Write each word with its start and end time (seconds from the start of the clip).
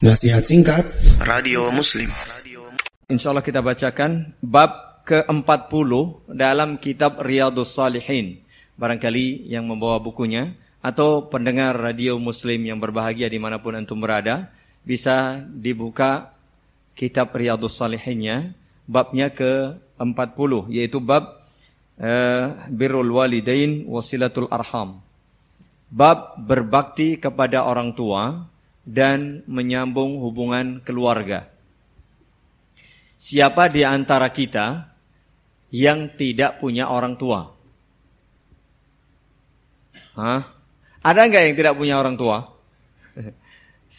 Nasihat 0.00 0.40
singkat 0.40 0.88
Radio 1.20 1.68
Muslim. 1.68 2.08
Insya 3.12 3.36
Allah 3.36 3.44
kita 3.44 3.60
bacakan 3.60 4.32
bab 4.40 5.04
ke-40 5.04 5.92
dalam 6.24 6.80
kitab 6.80 7.20
Riyadus 7.20 7.76
Salihin. 7.76 8.40
Barangkali 8.80 9.44
yang 9.44 9.68
membawa 9.68 10.00
bukunya 10.00 10.56
atau 10.80 11.28
pendengar 11.28 11.76
radio 11.76 12.16
muslim 12.16 12.64
yang 12.64 12.80
berbahagia 12.80 13.28
di 13.28 13.36
mana 13.36 13.60
pun 13.60 13.76
antum 13.76 14.00
berada 14.00 14.48
bisa 14.88 15.44
dibuka 15.44 16.32
kitab 16.96 17.36
Riyadus 17.36 17.76
Salihinnya 17.76 18.56
babnya 18.88 19.28
ke-40 19.28 20.72
yaitu 20.72 20.96
bab 21.04 21.44
uh, 22.00 22.56
birrul 22.72 23.20
walidain 23.20 23.84
wasilatul 23.84 24.48
arham. 24.48 25.04
Bab 25.92 26.40
berbakti 26.40 27.20
kepada 27.20 27.68
orang 27.68 27.92
tua 27.92 28.48
dan 28.90 29.46
menyambung 29.46 30.18
hubungan 30.18 30.82
keluarga. 30.82 31.46
Siapa 33.14 33.70
di 33.70 33.86
antara 33.86 34.26
kita 34.34 34.90
yang 35.70 36.10
tidak 36.18 36.58
punya 36.58 36.90
orang 36.90 37.14
tua? 37.14 37.46
Hah? 40.18 40.42
Ada 41.00 41.20
nggak 41.30 41.42
yang 41.46 41.56
tidak 41.56 41.74
punya 41.78 41.94
orang 42.02 42.18
tua? 42.18 42.50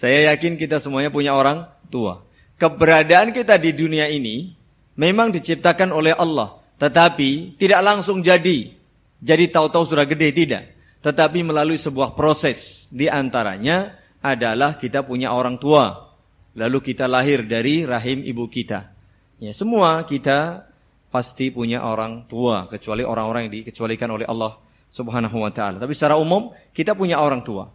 Saya 0.00 0.32
yakin 0.32 0.56
kita 0.56 0.80
semuanya 0.80 1.12
punya 1.12 1.36
orang 1.36 1.68
tua. 1.92 2.24
Keberadaan 2.56 3.30
kita 3.36 3.60
di 3.60 3.76
dunia 3.76 4.08
ini 4.08 4.56
memang 4.96 5.30
diciptakan 5.30 5.92
oleh 5.92 6.16
Allah, 6.16 6.58
tetapi 6.80 7.60
tidak 7.60 7.84
langsung 7.84 8.24
jadi. 8.24 8.72
Jadi 9.18 9.44
tahu-tahu 9.50 9.84
sudah 9.84 10.06
gede 10.06 10.30
tidak, 10.30 10.62
tetapi 11.02 11.42
melalui 11.42 11.78
sebuah 11.78 12.14
proses 12.14 12.86
di 12.90 13.10
antaranya 13.10 13.98
adalah 14.22 14.74
kita 14.78 15.06
punya 15.06 15.34
orang 15.34 15.58
tua. 15.58 16.10
Lalu 16.58 16.78
kita 16.82 17.06
lahir 17.06 17.46
dari 17.46 17.86
rahim 17.86 18.26
ibu 18.26 18.50
kita. 18.50 18.90
Ya, 19.38 19.54
semua 19.54 20.02
kita 20.02 20.66
pasti 21.08 21.48
punya 21.48 21.86
orang 21.86 22.26
tua 22.28 22.66
kecuali 22.66 23.06
orang-orang 23.06 23.48
yang 23.48 23.54
dikecualikan 23.62 24.10
oleh 24.10 24.26
Allah 24.26 24.58
Subhanahu 24.88 25.38
wa 25.38 25.52
taala. 25.54 25.78
Tapi 25.78 25.94
secara 25.94 26.18
umum 26.18 26.50
kita 26.74 26.98
punya 26.98 27.22
orang 27.22 27.44
tua. 27.46 27.70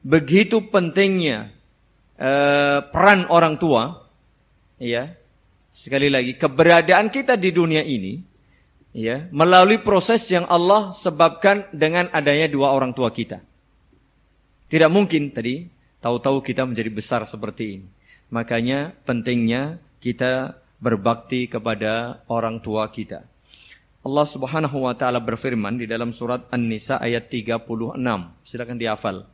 Begitu 0.00 0.64
pentingnya 0.70 1.52
eh, 2.16 2.78
peran 2.88 3.28
orang 3.28 3.60
tua 3.60 4.08
ya. 4.80 5.12
Sekali 5.68 6.08
lagi 6.08 6.40
keberadaan 6.40 7.12
kita 7.12 7.36
di 7.36 7.52
dunia 7.52 7.84
ini 7.84 8.16
ya 8.96 9.28
melalui 9.28 9.84
proses 9.84 10.24
yang 10.32 10.48
Allah 10.48 10.96
sebabkan 10.96 11.68
dengan 11.68 12.08
adanya 12.16 12.48
dua 12.48 12.72
orang 12.72 12.96
tua 12.96 13.12
kita. 13.12 13.44
Tidak 14.66 14.90
mungkin 14.90 15.30
tadi 15.30 15.70
tahu-tahu 16.02 16.42
kita 16.42 16.66
menjadi 16.66 16.90
besar 16.90 17.22
seperti 17.22 17.64
ini. 17.78 17.88
Makanya 18.34 18.90
pentingnya 19.06 19.78
kita 20.02 20.58
berbakti 20.82 21.46
kepada 21.46 22.22
orang 22.26 22.58
tua 22.58 22.90
kita. 22.90 23.22
Allah 24.06 24.26
Subhanahu 24.26 24.86
wa 24.86 24.94
taala 24.94 25.18
berfirman 25.18 25.82
di 25.82 25.86
dalam 25.86 26.14
surat 26.14 26.46
An-Nisa 26.50 26.98
ayat 27.02 27.26
36. 27.26 27.66
Silakan 28.46 28.78
dihafal. 28.78 29.26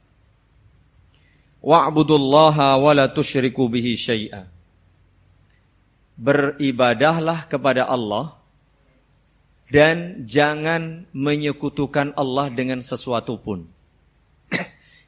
Wa'budullaha 1.60 2.80
wa 2.80 2.92
la 2.92 3.08
tusyriku 3.08 3.68
bihi 3.68 3.96
syai'a. 3.96 4.48
Beribadahlah 6.16 7.48
kepada 7.48 7.88
Allah 7.88 8.36
dan 9.72 10.28
jangan 10.28 11.08
menyekutukan 11.16 12.12
Allah 12.12 12.52
dengan 12.52 12.84
sesuatu 12.84 13.40
pun. 13.40 13.71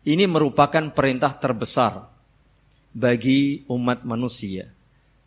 Ini 0.05 0.29
merupakan 0.29 0.93
perintah 0.93 1.33
terbesar 1.33 2.13
bagi 2.93 3.65
umat 3.73 4.05
manusia. 4.05 4.69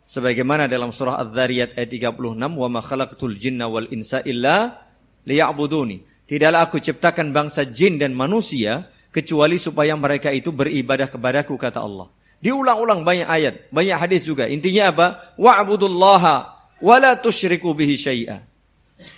Sebagaimana 0.08 0.70
dalam 0.70 0.88
surah 0.94 1.20
Az-Zariyat 1.20 1.76
ayat 1.76 1.90
36, 1.90 2.54
"Wa 2.56 2.68
ma 2.70 2.80
khalaqtul 2.80 3.36
jinna 3.36 3.68
wal 3.68 3.90
insa 3.92 4.24
illa 4.24 4.88
liya'buduni." 5.26 6.24
Tidaklah 6.24 6.64
aku 6.64 6.80
ciptakan 6.80 7.34
bangsa 7.34 7.68
jin 7.68 8.00
dan 8.00 8.14
manusia 8.16 8.88
kecuali 9.12 9.60
supaya 9.60 9.98
mereka 9.98 10.32
itu 10.32 10.54
beribadah 10.54 11.10
kepadaku 11.12 11.58
kata 11.58 11.82
Allah. 11.82 12.08
Diulang-ulang 12.38 13.02
banyak 13.02 13.28
ayat, 13.28 13.54
banyak 13.74 13.96
hadis 13.98 14.22
juga. 14.22 14.46
Intinya 14.46 14.94
apa? 14.94 15.06
Wa'budullaha 15.34 16.36
wa 16.78 16.96
la 17.02 17.18
tusyriku 17.18 17.74
bihi 17.74 17.98
syai'a. 17.98 18.46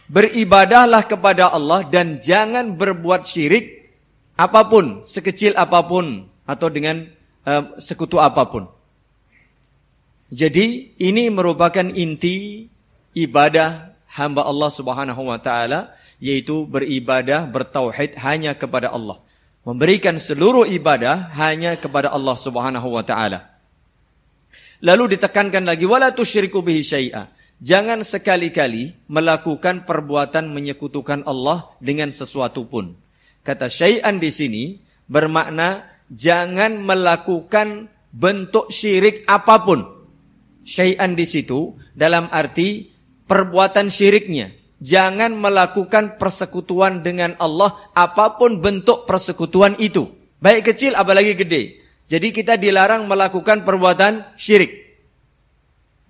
Beribadahlah 0.08 1.04
kepada 1.04 1.52
Allah 1.52 1.84
dan 1.84 2.18
jangan 2.18 2.74
berbuat 2.74 3.28
syirik 3.28 3.79
apa 4.40 4.64
pun, 4.64 5.04
sekecil 5.04 5.52
apa 5.52 5.84
pun 5.84 6.24
atau 6.48 6.72
dengan 6.72 7.04
uh, 7.44 7.76
sekutu 7.76 8.16
apa 8.16 8.48
pun. 8.48 8.64
Jadi 10.32 10.96
ini 10.96 11.28
merupakan 11.28 11.84
inti 11.92 12.64
ibadah 13.12 13.92
hamba 14.16 14.48
Allah 14.48 14.70
Subhanahu 14.72 15.28
wa 15.28 15.36
taala 15.36 15.92
yaitu 16.16 16.64
beribadah 16.64 17.44
bertauhid 17.44 18.16
hanya 18.24 18.56
kepada 18.56 18.88
Allah. 18.88 19.20
Memberikan 19.60 20.16
seluruh 20.16 20.64
ibadah 20.64 21.36
hanya 21.36 21.76
kepada 21.76 22.08
Allah 22.08 22.32
Subhanahu 22.38 22.96
wa 22.96 23.04
taala. 23.04 23.52
Lalu 24.80 25.20
ditekankan 25.20 25.68
lagi 25.68 25.84
wala 25.84 26.16
tusyriku 26.16 26.64
bihi 26.64 26.80
syai'a. 26.80 27.28
Jangan 27.60 28.00
sekali-kali 28.00 28.96
melakukan 29.04 29.84
perbuatan 29.84 30.48
menyekutukan 30.48 31.28
Allah 31.28 31.68
dengan 31.76 32.08
sesuatu 32.08 32.64
pun. 32.64 32.96
Kata 33.40 33.66
syai'an 33.72 34.20
di 34.20 34.28
sini 34.28 34.64
bermakna 35.08 35.88
jangan 36.12 36.76
melakukan 36.82 37.88
bentuk 38.12 38.68
syirik 38.68 39.24
apa 39.24 39.56
pun. 39.64 39.80
Syai'an 40.66 41.16
di 41.16 41.24
situ 41.24 41.74
dalam 41.96 42.28
arti 42.28 42.90
perbuatan 43.24 43.88
syiriknya. 43.88 44.52
Jangan 44.80 45.36
melakukan 45.36 46.16
persekutuan 46.16 47.04
dengan 47.04 47.36
Allah 47.36 47.92
apa 47.92 48.40
pun 48.40 48.64
bentuk 48.64 49.04
persekutuan 49.04 49.76
itu. 49.76 50.08
Baik 50.40 50.72
kecil 50.72 50.96
apalagi 50.96 51.36
gede. 51.36 51.84
Jadi 52.10 52.32
kita 52.32 52.56
dilarang 52.56 53.06
melakukan 53.06 53.62
perbuatan 53.62 54.34
syirik. 54.40 54.72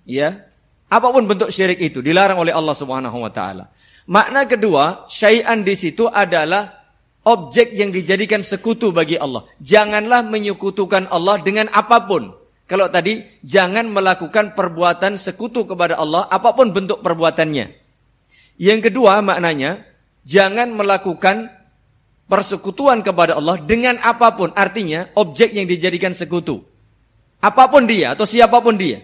Ya. 0.07 0.49
Apa 0.91 1.07
pun 1.13 1.23
bentuk 1.23 1.53
syirik 1.53 1.79
itu 1.79 2.03
dilarang 2.03 2.41
oleh 2.41 2.51
Allah 2.51 2.75
Subhanahu 2.75 3.21
wa 3.21 3.31
taala. 3.31 3.71
Makna 4.09 4.43
kedua, 4.49 5.05
syai'an 5.07 5.61
di 5.61 5.77
situ 5.77 6.09
adalah 6.09 6.80
objek 7.25 7.73
yang 7.77 7.93
dijadikan 7.93 8.41
sekutu 8.41 8.89
bagi 8.89 9.17
Allah. 9.17 9.45
Janganlah 9.61 10.25
menyekutukan 10.25 11.09
Allah 11.09 11.41
dengan 11.41 11.69
apa 11.69 12.05
pun. 12.05 12.33
Kalau 12.65 12.87
tadi, 12.87 13.19
jangan 13.43 13.91
melakukan 13.91 14.55
perbuatan 14.55 15.19
sekutu 15.19 15.67
kepada 15.67 15.99
Allah, 15.99 16.25
apa 16.31 16.55
pun 16.55 16.71
bentuk 16.71 17.03
perbuatannya. 17.03 17.67
Yang 18.55 18.79
kedua 18.87 19.19
maknanya, 19.19 19.83
jangan 20.23 20.71
melakukan 20.71 21.51
persekutuan 22.31 23.03
kepada 23.03 23.35
Allah 23.35 23.59
dengan 23.59 23.99
apa 23.99 24.31
pun. 24.39 24.55
Artinya, 24.55 25.11
objek 25.19 25.51
yang 25.51 25.67
dijadikan 25.67 26.15
sekutu. 26.15 26.63
Apa 27.43 27.67
pun 27.67 27.83
dia 27.83 28.15
atau 28.15 28.23
siapa 28.23 28.63
pun 28.63 28.79
dia. 28.79 29.03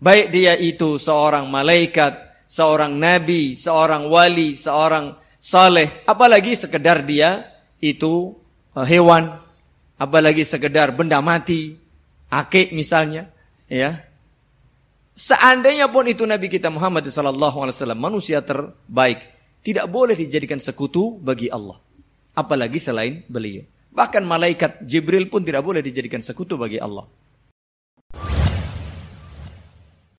Baik 0.00 0.32
dia 0.32 0.56
itu 0.56 0.96
seorang 0.96 1.46
malaikat, 1.52 2.46
seorang 2.48 2.96
nabi, 2.96 3.54
seorang 3.54 4.08
wali, 4.08 4.56
seorang 4.56 5.21
saleh, 5.42 6.06
apalagi 6.06 6.54
sekedar 6.54 7.02
dia 7.02 7.50
itu 7.82 8.38
uh, 8.78 8.86
hewan, 8.86 9.42
apalagi 9.98 10.46
sekedar 10.46 10.94
benda 10.94 11.18
mati, 11.18 11.74
akik 12.30 12.70
misalnya, 12.70 13.26
ya. 13.66 14.06
Seandainya 15.18 15.90
pun 15.90 16.06
itu 16.08 16.22
Nabi 16.24 16.46
kita 16.48 16.70
Muhammad 16.70 17.04
wasallam 17.04 17.98
manusia 17.98 18.38
terbaik, 18.40 19.26
tidak 19.66 19.90
boleh 19.90 20.14
dijadikan 20.14 20.62
sekutu 20.62 21.18
bagi 21.18 21.50
Allah, 21.50 21.76
apalagi 22.38 22.78
selain 22.78 23.26
beliau. 23.26 23.66
Bahkan 23.92 24.24
malaikat 24.24 24.80
Jibril 24.88 25.28
pun 25.28 25.44
tidak 25.44 25.60
boleh 25.60 25.84
dijadikan 25.84 26.24
sekutu 26.24 26.56
bagi 26.56 26.80
Allah. 26.80 27.04